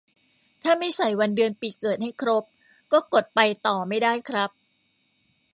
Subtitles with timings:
[0.63, 2.43] ถ้าไม่ใส่วัน เดือน ปีเกิดให้ครบ
[2.91, 4.51] ก็กดไปต่อไม่ได้ครับ